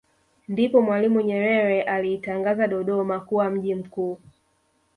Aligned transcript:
Ndipo 0.47 0.81
Mwalimu 0.81 1.21
Nyerere 1.21 1.81
aliitangaza 1.81 2.67
Dodoma 2.67 3.19
kuwa 3.19 3.49
mji 3.49 3.75
mkuu 3.75 4.19